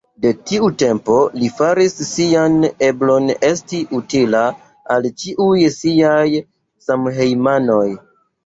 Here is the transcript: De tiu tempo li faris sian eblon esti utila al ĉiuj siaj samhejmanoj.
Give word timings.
De 0.23 0.29
tiu 0.51 0.69
tempo 0.83 1.17
li 1.41 1.49
faris 1.57 1.93
sian 2.11 2.55
eblon 2.87 3.29
esti 3.51 3.83
utila 3.99 4.41
al 4.97 5.07
ĉiuj 5.25 5.61
siaj 5.77 6.27
samhejmanoj. 6.89 7.89